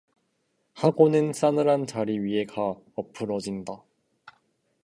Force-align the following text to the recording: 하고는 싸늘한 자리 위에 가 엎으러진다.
하고는 0.73 1.31
싸늘한 1.31 1.85
자리 1.85 2.17
위에 2.17 2.45
가 2.45 2.75
엎으러진다. 2.95 3.83